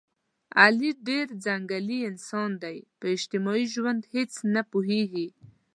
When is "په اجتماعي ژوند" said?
2.99-4.01